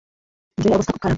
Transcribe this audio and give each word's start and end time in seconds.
জোয়ের 0.57 0.75
অবস্থা 0.75 0.91
খুব 0.93 0.99
খারাপ। 0.99 1.09